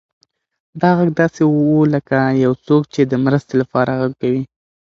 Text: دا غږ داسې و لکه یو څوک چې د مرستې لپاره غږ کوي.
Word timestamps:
دا 0.81 0.89
غږ 0.97 1.09
داسې 1.19 1.41
و 1.47 1.55
لکه 1.95 2.17
یو 2.43 2.53
څوک 2.65 2.83
چې 2.93 3.01
د 3.11 3.13
مرستې 3.25 3.53
لپاره 3.61 3.97
غږ 3.99 4.11
کوي. 4.21 4.43